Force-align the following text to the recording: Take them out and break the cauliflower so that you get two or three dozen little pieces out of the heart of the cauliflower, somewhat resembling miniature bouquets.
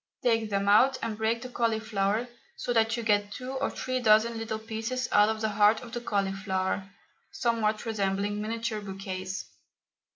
Take 0.23 0.49
them 0.49 0.67
out 0.67 0.97
and 1.03 1.15
break 1.15 1.43
the 1.43 1.49
cauliflower 1.49 2.27
so 2.55 2.73
that 2.73 2.97
you 2.97 3.03
get 3.03 3.31
two 3.31 3.51
or 3.51 3.69
three 3.69 3.99
dozen 3.99 4.35
little 4.35 4.57
pieces 4.57 5.07
out 5.11 5.29
of 5.29 5.41
the 5.41 5.49
heart 5.49 5.81
of 5.81 5.93
the 5.93 6.01
cauliflower, 6.01 6.89
somewhat 7.31 7.85
resembling 7.85 8.41
miniature 8.41 8.81
bouquets. 8.81 9.45